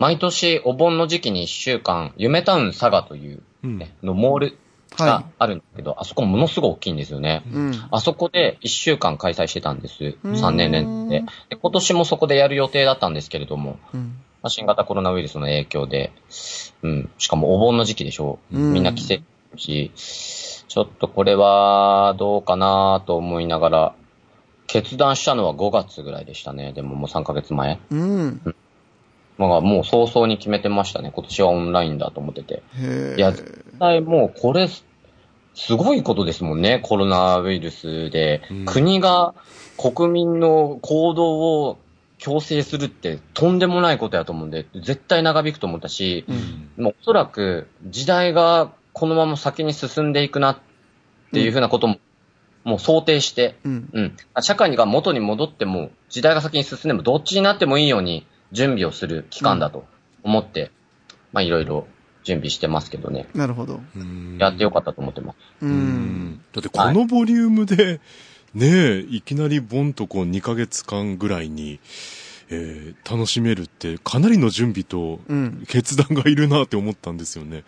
[0.00, 4.58] 毎年お盆の時期に1週間、夢タウン佐賀という、ね、のモール
[4.98, 7.42] があるんだけど、はい、あそこものすごい大きいんですよね。
[7.52, 10.16] うん、あそこで1週間開催してたんです。
[10.24, 11.56] 3年連でで。
[11.56, 14.00] 今年もそこでやる予定だったんですけれども、うん、
[14.42, 16.12] まあ、新型コロナウイルスの影響で、
[16.82, 18.58] うん、しかもお盆の時期でしょう。
[18.58, 19.16] みんな帰省
[19.58, 19.92] し、
[20.66, 23.94] ちょっとこれはどうかなと思いながら、
[24.66, 26.72] 決断したのは5月ぐらいでしたね。
[26.72, 27.78] でももう3ヶ月前。
[27.90, 28.54] うん。
[29.48, 31.10] まあ、もう早々に決めてましたね。
[31.14, 32.62] 今年はオンラインだと思ってて。
[33.16, 34.68] いや、絶対もうこれ、
[35.54, 36.80] すごいことですもんね。
[36.82, 38.42] コロナウイルスで。
[38.50, 39.34] うん、国が
[39.76, 41.78] 国民の行動を
[42.18, 46.26] 強制するってとんでもないことやと思うんで、絶対長引くと思ったし、
[46.76, 50.58] うん、もうおそらく時代がこのまま先に進んでいくなっ
[51.32, 51.98] ていうふうなことも、
[52.64, 54.16] もう想定して、うん、うん。
[54.42, 59.84] 社会が元に戻っても、時代が先に進んでも、どっちになってもいいように、準備をする期間だと
[60.22, 60.68] 思って、うん、
[61.32, 61.86] まあいろいろ
[62.24, 63.26] 準備してますけどね。
[63.34, 63.80] なるほど。
[64.38, 65.36] やってよかったと思ってます。
[65.62, 66.40] うん。
[66.52, 68.00] だってこのボリュームで、はい、
[68.54, 71.80] ねえ、いきなりボンとこう2ヶ月間ぐらいに、
[72.50, 75.20] えー、楽しめるってかなりの準備と
[75.68, 77.64] 決断がいるなって思ったんですよね。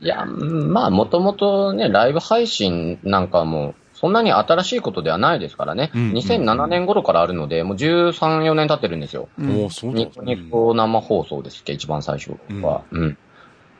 [0.00, 3.74] うん、いや、まあもともとね、ライブ配信なんかも
[4.06, 5.90] そんなに新しいことではないですからね。
[5.92, 9.28] うん、2007年頃からあるので、もう13、4年経ってるんですよ。
[9.36, 12.82] うん、そうニコニコ生放送ですっけ、一番最初は。
[12.92, 13.18] うん、うん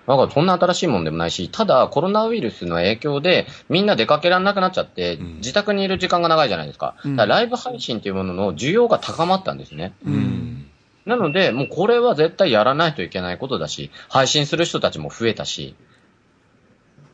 [0.06, 6.94] だからそんな新しいもんでもないし、ただコロナウイルスの影響でみんな出かけられなくなっちゃって、自宅にいる時間が長いじゃないですか。
[7.04, 9.94] うん、かライブ配信というものの需要が高まったんですね。
[10.04, 10.66] うん、
[11.06, 15.74] なので、もうこれは絶対やらないといけないことだし、配信する人たちも増えたし、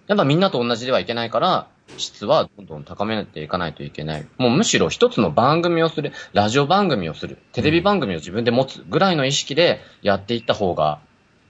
[0.07, 4.27] やっぱみんなと同じではいけないから、質はどんどん高めていかないといけない。
[4.39, 11.01] もうむしろ一つの番組をする、ラジオ番組をする、テレビ番組を自分で持つぐらいの意識でやっていった方が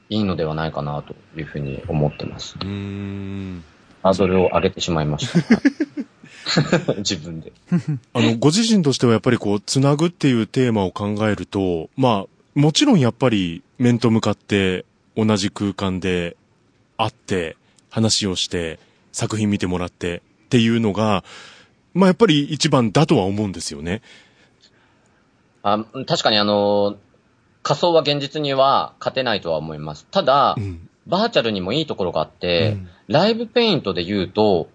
[0.08, 2.56] いいのではないかなというふうに思ってます。
[2.62, 3.64] うん。
[4.02, 6.94] ハードルを上げてしまいました。
[6.98, 7.52] 自分で。
[8.12, 14.84] あの、ご自身としてはやっぱりこう、つなぐっていうテーマを考えると、まあ、もちろんやっぱり面と向かって
[15.16, 16.36] 同じ空間で
[16.98, 17.56] 会って
[17.88, 18.78] 話をして
[19.12, 20.22] 作品見てもらって
[20.52, 21.24] っていうのが、
[21.94, 24.02] まあやっぱり一番だとは思うんですよね。
[25.62, 26.98] あ確かにあの、
[27.62, 30.06] 仮想は現実には勝てないとは思います。
[30.10, 34.68] ただ、うん、バーチャルにもいいところがあって、うん、ライブペイントで言うと、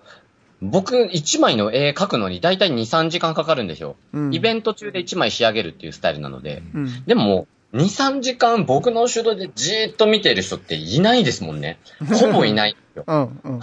[0.63, 3.97] 僕1枚の絵描くのに大体2、3時間かかるんですよ。
[4.13, 6.63] うん、イベント中で1枚仕上げるっていうスタイルなので。
[7.05, 11.79] でも、2、3時間僕の後ろでじーっと見てる人っていないですもんね。
[12.19, 13.03] ほぼいないんですよ。
[13.05, 13.59] うんうん、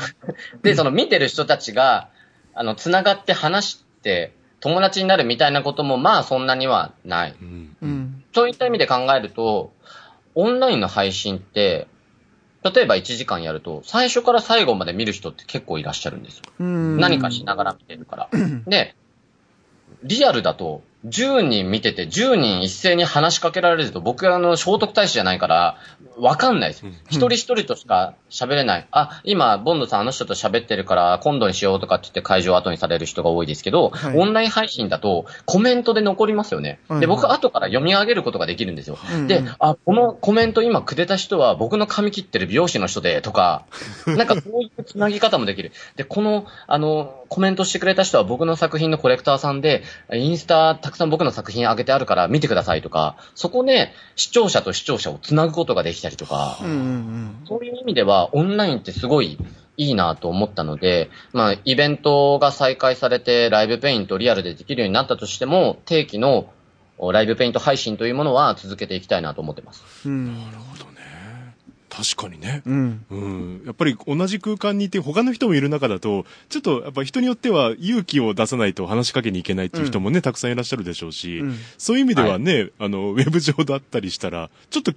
[0.62, 2.08] で、その見てる人たちが、
[2.54, 7.34] あの、繋がって話して、友達になるみたいなことも、まあそんなにはない。
[7.40, 9.72] うん、そういった意味で考えると、
[10.36, 11.88] オンラインの配信って、
[12.62, 16.64] 例えば1時間やると、最初から最後まで見る人って結構いらっしゃるんですよ。
[16.64, 18.28] 何かしながら見てるから。
[18.66, 18.94] で、
[20.02, 25.76] リアルだと、10人見てて、10人一斉に話しかけられると、僕はあの、聖徳太子じゃないから、
[26.16, 26.86] わかんないです。
[27.08, 28.88] 一人一人としか喋れない。
[28.90, 36.78] あ、今、ボンドさんあの人と喋ってるから、今度にしようとかって言って会場後にされる人が多いですけど、はい、オンライン配信だと、コメントで残りますよね。
[36.88, 38.96] はい、で、僕後から読み上げることができるんですよ。
[39.26, 43.64] で、あ、このコメント今くれた人は、僕の髪切ってる美容師の人で、とか、
[44.06, 45.72] なんかそういう繋ぎ方もできる。
[45.96, 59.38] で、この、あの、コメントしてくれた人は僕の作品のコレクターさんで、インスタたくさん僕の作品上げてあるから見てくださいとか、そこで視聴者と視聴者をつなぐことができたりとか、うんうんうん、そういう意味ではオンラインってすごい
[59.76, 66.48] いいなと思ったので、まあ、イベントが再開されてライブペイントリアルでできるようになったとしても、定期の
[67.00, 70.08] ライブペイント配信というものは続けていきたいなと思ってます。
[70.08, 70.93] うん、なるほどね。
[71.94, 73.62] 確かにね、うん、うん。
[73.64, 84.92] やっぱり同じ空間にいて他の人もいる中だと、ちょっとやっぱ人によっては勇気を出さないと話しかけに行けないっていう人もね、うん、たくさんいらっしゃるでしょうし、うん、そういう意味ではね、はい、あの、ウェブ上だったりしたら、ちょっと、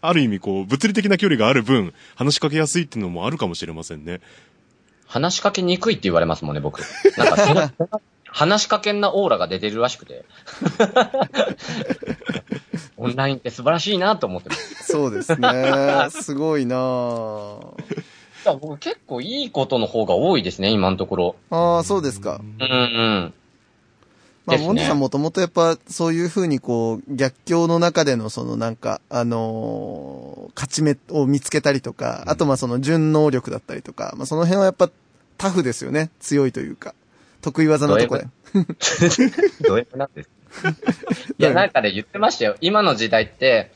[0.00, 4.20] ある意味こう、物理的な距離がある分、話しかけやすいっていうのもあるかもしれませんね。
[5.06, 6.80] 話しかけにくいって言われますもんね、僕。
[7.18, 7.72] なんか
[8.32, 10.24] 話しかけんなオーラが出てるらしくて。
[12.96, 14.92] オンラインって素晴らしいなと思ってます。
[14.92, 16.08] そうですね。
[16.10, 16.76] すごいな
[18.60, 21.36] 僕結構いいことの方が多いですね、今のところ。
[21.50, 22.40] ああ、そうですか。
[22.40, 23.34] うんうん。
[24.46, 34.90] まあ、モンデさんもともとやっぱそういうふうにこう、逆境の中でのそのなんか、あのー、勝ち目を見つけたりとか、あとまあその純能力だったりとか、まあその辺はやっぱ
[35.36, 36.10] タフですよね。
[36.20, 36.94] 強いというか。
[37.40, 38.26] 得意技のとこで。
[39.66, 40.30] どういうなんです
[41.38, 42.56] いや、なんかね、言ってましたよ。
[42.60, 43.72] 今の時代って、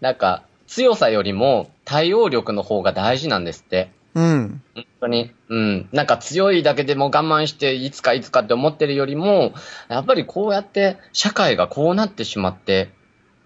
[0.00, 3.90] なんか、強さよりも対応力の方が大事なんですって。
[4.14, 4.62] うん。
[4.74, 5.32] 本当に。
[5.48, 5.88] うん。
[5.92, 9.54] なんか強いだけでも我慢して、いつかいつかって思ってるよりも、
[9.88, 12.90] やっぱりこうやって社会がこうなってしまって、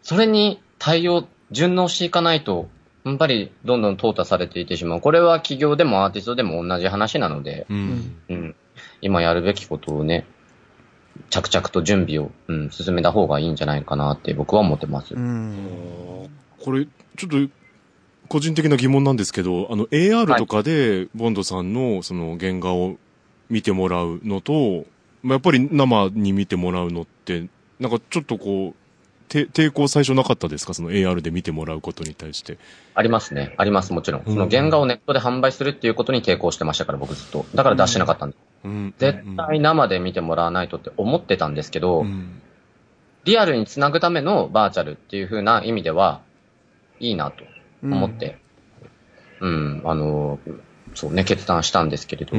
[0.03, 2.69] それに対応、順応していかないと、
[3.05, 5.01] やっぱりどんどん淘汰されていってしまう。
[5.01, 8.17] これは企業でもアーティストでも同じ話なので、うん。
[8.29, 8.57] うん。
[9.01, 10.27] 今やるべきことをね、
[11.31, 15.15] 着々と準備を、うん、進めた方がいいんじゃないかなって僕は思ってます。
[15.15, 16.87] これ、
[17.17, 17.53] ちょっと、
[18.29, 22.97] 個人的な疑問なんですけど、あの、AR とかで、ボンドさんの、その、原画を
[23.49, 24.85] 見てもらうのと、
[25.23, 28.86] まあ、やっぱり生に見てもらうのって、なんかちょっとこう、
[29.29, 30.75] 抵抗最初なかったですか？
[30.75, 32.59] その AR で見てもらうことに対して。
[32.95, 33.55] ありますね。
[33.57, 34.25] あります、もちろん。
[34.25, 37.45] その原画をネットで販売するっていうことに抵抗してましたから、僕ずっと。
[37.55, 38.41] だから出してなかったんです。
[38.65, 42.41] うん、絶対生で見てもらわないとって思ってたんですけど、うん、
[43.25, 46.23] リアルにつなぐためのバーチャルっていう風な意味では、
[46.99, 47.45] いいなと
[47.83, 48.39] 思って、
[49.41, 50.39] うん、うん、あの、
[50.95, 52.37] そうね、決断したんですけれど、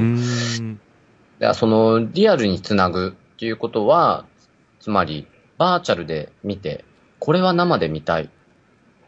[1.39, 4.26] でその、リアルにつなぐっていうことは、
[4.80, 6.86] つまり、バーチャルで見て、
[7.20, 8.30] これは生で見たい。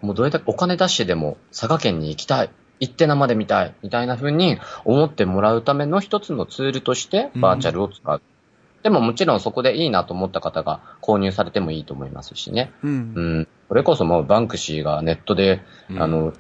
[0.02, 2.50] もうどれだけお金出してでも佐賀県に行きたい。
[2.80, 3.74] 行って生で見たい。
[3.84, 8.18] みたいな風に思ってもらうための一つのツールとしてバーチャルを使う。
[8.18, 12.72] うん、でももちろんそこでいいなと思った方が購入されてもいいと思いますしね。
[12.84, 13.14] うん。
[13.16, 16.34] うん、それこそもうバンクシーがネットで、うん、あの、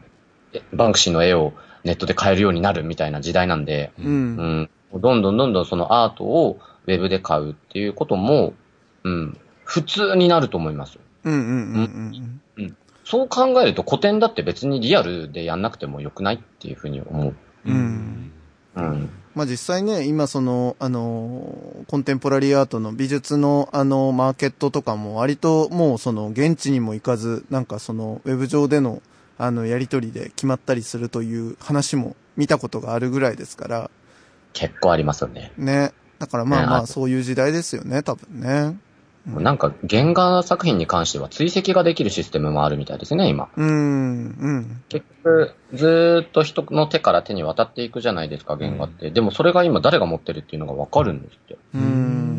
[0.74, 8.54] バンクシーの絵をネットで買えるようになるみたいな時代なんで、うん、うん、どんどんどんどんそのアートをウェブで買うっていうことも、
[9.04, 9.38] うん、
[9.70, 10.98] 普通になると思います。
[11.24, 12.64] うんうんうんうん。
[12.64, 17.36] うん、そう考えると古典だって別にリアルでやんなくてもよくないっていうふうに思う。
[17.66, 18.32] うん。
[18.76, 19.10] うん。
[19.36, 29.04] まあ実際ね、今その、あの、コンテンポラリーアートの美術のあの、マーケットとかも割ともうその、現地にも行かず、なんかその、ウェブ上での、
[29.38, 33.92] あの、やりとりで決まったりするという話も見たことがあるぐらいですから。
[34.54, 35.52] 結構ありますよね。
[35.58, 35.94] ね。
[36.18, 38.80] だからまあまあ、そういう時代ですよね、多分ね。
[39.26, 43.50] なんか原画作品に関しては追跡ができるシステムもあるみたいですね、今。
[43.56, 43.68] うん。
[43.68, 44.84] うん。
[44.90, 49.08] 結局、ずっと人の手から手に渡っていくじゃないですか、原画って。
[49.08, 51.58] うん、でもそれが今誰が持ってるっていうのがわかるんですって。
[51.76, 52.30] うん。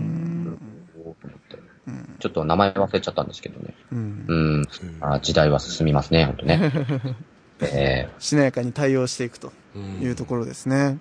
[2.18, 3.74] ちょっと名前忘れちゃったんですけどね。
[3.92, 4.24] うん。
[4.28, 4.66] うん
[5.00, 6.72] あ時代は進みますね、本当ね。
[7.60, 9.52] えー、しなやかに対応していくと
[10.00, 10.98] いうところですね。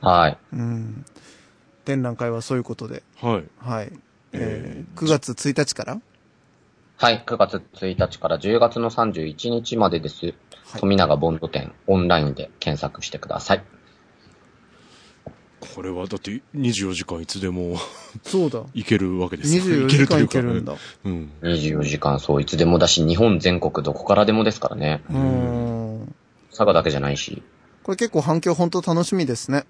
[0.00, 0.38] はい。
[0.52, 1.04] うん。
[1.84, 3.02] 展覧会はそういうことで。
[3.20, 3.44] はい。
[3.58, 3.92] はい。
[4.34, 6.00] えー、9月1日から？
[6.96, 10.26] はい、9月1日から10月の31日までです。
[10.26, 13.64] はい、富永ボンド店オンラインで検索してください。
[15.74, 17.76] これはだって24時間いつでも
[18.22, 18.62] そうだ。
[18.74, 19.62] いけるわけですよ。
[19.86, 20.74] 24時間いけるんだ。
[21.04, 21.30] うん。
[21.42, 25.02] 24時間そう、いつでもだし、日本全国どこからでもですからね。
[25.10, 26.14] うん。
[26.50, 27.42] 佐賀だけじゃないし。
[27.82, 29.64] これ結構反響本当楽しみですね。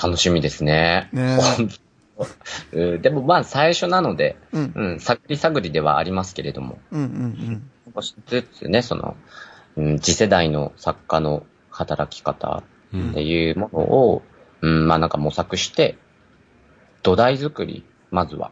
[0.00, 1.08] 楽しみですね。
[1.12, 1.38] ね
[2.72, 9.16] ど、でもまあ最初なので、うん、うん、探り探りではありますけれども、うんうんうん、少しずつね、その、
[9.76, 14.22] うん、次世代の作家の働き方っていうものを、
[14.60, 15.98] うん、うん、まあなんか模索して、
[17.02, 18.50] 土台作り、まずは、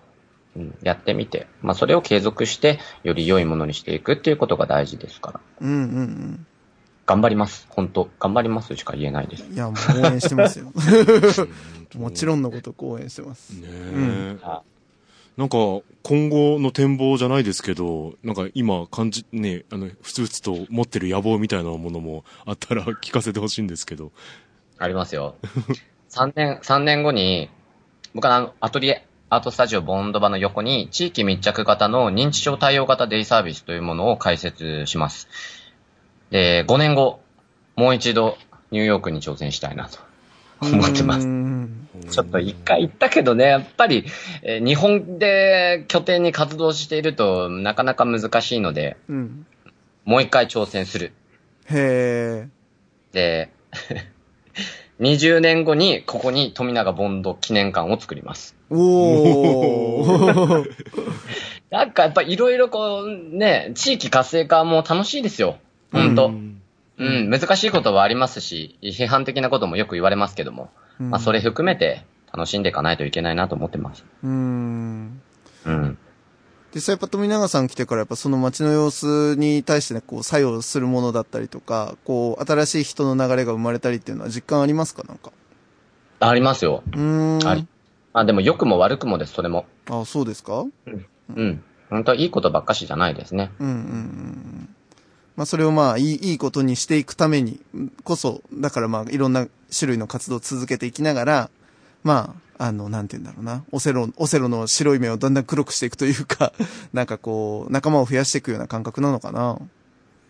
[0.56, 5.40] うん、やってみて、まあそれを継続して、より良いものにしていくっていうことが大事ですから。
[5.60, 6.46] うんうんうん。
[7.06, 7.66] 頑張ります。
[7.70, 9.44] 本当頑張りますしか言えないです。
[9.52, 10.72] いや、もう応援してますよ。
[11.96, 13.50] もちろんのこと応援してます。
[13.52, 14.40] ねえ、うん、
[15.36, 15.58] なんか、
[16.02, 24.12] 今後の展望じゃないですけど、なんか今感じ、ね、あの、ふつふつと持ってる野望みたいなものもあったら聞かせてほしいんですけど。
[24.78, 25.36] ありますよ。
[26.10, 27.50] 3年、3年後に、
[28.14, 35.28] 僕はあの、アトリエ、アートスタジオボンドバの横に、地域密着型の認知症対応型デイサービスというものを開設します。
[36.32, 37.20] で、5年後、
[37.76, 38.38] もう一度
[38.70, 39.98] ニューヨークに挑戦したいなと
[40.62, 41.28] 思ってます。
[42.10, 44.06] ちょっと一回行ったけどね、やっぱり、
[44.42, 49.46] えー、日本で拠点に活動しているとなかなか難しいので、うん、
[50.06, 51.12] もう一回挑戦する。
[51.66, 53.14] へー。
[53.14, 53.50] で、
[55.00, 58.56] 20年後にここに富永ボンド記念館を作ります。
[58.70, 60.70] おー。
[61.68, 65.58] なんかやっぱいろいろこうね、地域活性化も楽しいですよ。
[65.92, 66.62] 本当、うん、
[66.98, 74.04] うん、難しいことはありますし、批判的なこともよく言われますけども、うん、まあそれ含めて楽しんでいかないといけないなと思ってます。
[74.24, 75.20] うん。
[75.66, 75.98] うん。
[76.74, 85.04] 実際やっぱ富永さん来てからやっぱその街の様子に対してね、こう作用するものだったりとか、こう新しい人の流れが生まれたりっていうのは実感ありますか？
[85.06, 85.32] なんか。
[86.20, 86.82] ありますよ。
[86.96, 87.46] うん。
[87.46, 87.66] あり。
[88.14, 89.66] あ、でも良くも悪くもです、それも。
[89.90, 90.64] あ、そうですか？
[90.86, 91.06] うん。
[91.34, 91.62] うん。
[91.90, 93.50] 本当はいいことばっかしじゃないですね。
[93.60, 94.74] うんうんうん。
[95.36, 97.60] まあそれをまあいい、いいことにしていくために
[98.04, 101.50] こそ、だからまあいろんな種類の活動を続けていきながら、
[102.04, 103.64] まあ、あの、なんて言うんだろうな。
[103.72, 106.52] オセロ、オセロの白い目をだんだん黒くしていくというか、
[106.92, 109.58] なんかこう、仲間を増やしていくような感覚なのかな。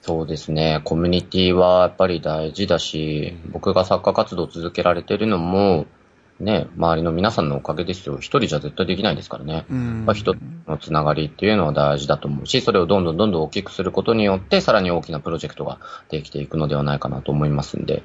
[0.00, 0.80] そうですね。
[0.84, 5.86] コミュニティはやっぱり大事だし、僕が作家活動を続けられてるのも、
[6.40, 8.16] ね、周りの皆さんのおかげですよ。
[8.18, 9.64] 一人じゃ絶対できないですからね。
[9.68, 10.34] まあ、人
[10.66, 15.78] のつながりっていうのは大事だと思うし、それをどんどんどんどん大きくすることによって、さらに大きなプロジェクトが
[16.08, 18.02] できていくのではないかなと思いますんで、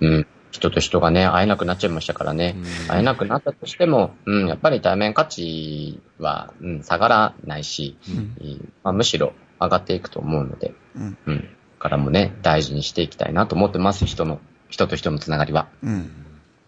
[0.00, 2.56] うん、うん人と人がね、会えなくなっちゃいましたからね。
[2.88, 11.18] 会えなくなったとしても、うん、やっぱり対面価値は、うん、下がらないし、うん、まあ、むしろ上がっていくと思うので、うん。
[11.26, 11.48] うん。
[11.78, 15.68] からもね、大事にしていきたいなと思ってます、人の、人と人のつながりは。
[15.82, 16.10] うん。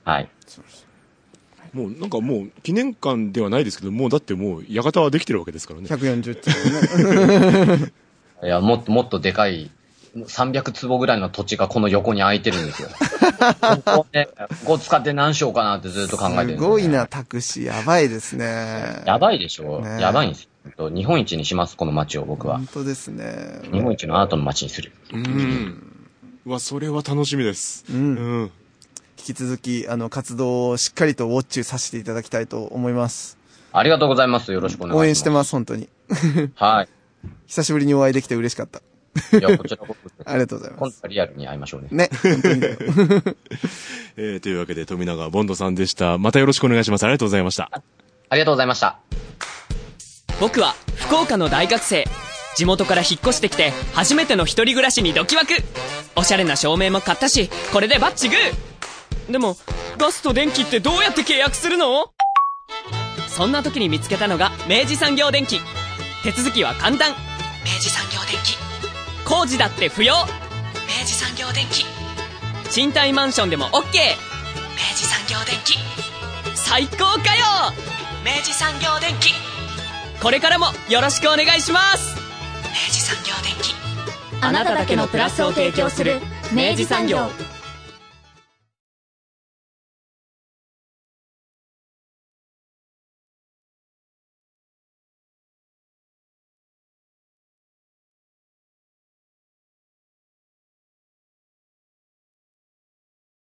[0.05, 0.31] はい。
[1.73, 5.87] もうなんかもう記念館ではないですけど、もうだってもう館はできてるわけですからね。
[5.87, 7.93] 140坪ね。
[8.43, 9.71] いや、もっともっとでかい
[10.17, 12.89] 300坪ぐらいの土地がこの横に空いてるんですよ。
[13.85, 17.65] ここね、ここ使って何しようかなってずっと考えてる、ね、すごいな、タクシー。
[17.67, 19.03] やばいですね。
[19.07, 20.49] やばいでしょ、ね、やばいんです
[20.79, 20.91] よ。
[20.91, 22.57] 日本一にします、この街を僕は。
[22.57, 23.61] 本当ですね。
[23.73, 24.93] 日本一のアートの街にする。
[25.13, 26.07] うん。
[26.47, 27.85] うわ、それは楽しみです。
[27.89, 27.97] うん。
[27.97, 28.51] うん、
[29.21, 33.39] 引き続き、あの、活動をしっかりとウォッチさせていただきたいと思います。
[33.73, 34.53] ありがとうございます。
[34.53, 35.05] よろしくお願いします。
[35.05, 35.89] 応援してます、本当に。
[36.57, 36.89] はい。
[37.47, 38.81] 久しぶりにお会いできて嬉しかった。
[39.39, 40.11] いや、こちらこそ。
[40.25, 40.81] ありがとうございます。
[40.81, 41.89] 今度はリアルに会いましょうね。
[41.91, 42.11] ね。
[42.23, 42.61] 本当に
[44.17, 46.19] えー、というわけで、富永ボンドさんでした。
[46.19, 47.05] またよろしくお願いします。
[47.05, 47.71] ありがとうございました。
[48.29, 48.99] ありがとうございました。
[50.41, 52.05] 僕は、福岡の大学生。
[52.57, 55.55] 地元から引っ越してきて、初めての一人暮らしにドキワク。
[56.17, 58.39] おしゃれな照明も買ったし、これでバッチグー
[59.31, 59.57] でも、
[59.99, 62.11] ガスと電気ってどうやって契約するの？
[63.29, 65.61] そんな時に見つけたのが、明治産業電機。
[66.23, 67.11] 手続きは簡単。
[67.11, 67.17] 明
[67.81, 68.57] 治産業電機。
[69.25, 70.15] 工事だって不要。
[70.15, 71.85] 明治産業電機。
[72.71, 73.83] 賃貸マンションでも OK 明
[74.95, 75.79] 治産業電機。
[76.55, 77.73] 最高かよ！
[78.25, 79.33] 明治産業電機。
[80.23, 82.17] これからもよろしくお願いします！
[82.65, 83.75] 明治産業電機。
[84.43, 86.21] あなただけのプラスを提供する
[86.53, 87.29] 明治産業